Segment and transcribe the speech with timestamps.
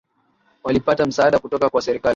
[0.63, 2.09] Walipata msaada kutoka kwa serikali